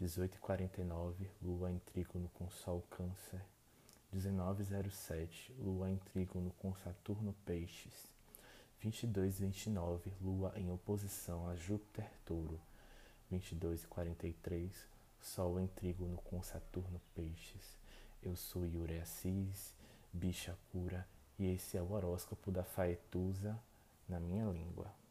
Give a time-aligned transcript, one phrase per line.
[0.00, 3.40] 1849, Lua em trígono com Sol Câncer.
[4.12, 8.12] 1907, Lua em trígono com Saturno Peixes.
[8.82, 12.60] 2229, Lua em oposição a Júpiter Touro.
[13.30, 14.72] 22:43
[15.20, 17.78] Sol em trígono com Saturno Peixes.
[18.22, 19.72] Eu sou Yuri Assis,
[20.12, 21.06] bicha pura,
[21.38, 23.56] e esse é o horóscopo da Faetusa
[24.08, 25.03] na minha língua.